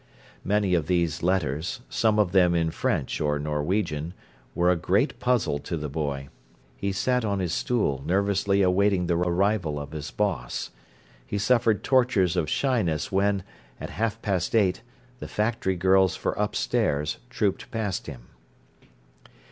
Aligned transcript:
Many 0.43 0.73
of 0.73 0.87
these 0.87 1.21
letters, 1.21 1.81
some 1.87 2.17
of 2.17 2.31
them 2.31 2.55
in 2.55 2.71
French 2.71 3.21
or 3.21 3.37
Norwegian, 3.37 4.15
were 4.55 4.71
a 4.71 4.75
great 4.75 5.19
puzzle 5.19 5.59
to 5.59 5.77
the 5.77 5.89
boy. 5.89 6.29
He 6.75 6.91
sat 6.91 7.23
on 7.23 7.37
his 7.37 7.53
stool 7.53 8.01
nervously 8.03 8.63
awaiting 8.63 9.05
the 9.05 9.15
arrival 9.15 9.79
of 9.79 9.91
his 9.91 10.09
"boss". 10.09 10.71
He 11.23 11.37
suffered 11.37 11.83
tortures 11.83 12.35
of 12.35 12.49
shyness 12.49 13.11
when, 13.11 13.43
at 13.79 13.91
half 13.91 14.19
past 14.23 14.55
eight, 14.55 14.81
the 15.19 15.27
factory 15.27 15.75
girls 15.75 16.15
for 16.15 16.31
upstairs 16.31 17.19
trooped 17.29 17.69
past 17.69 18.07
him. 18.07 18.29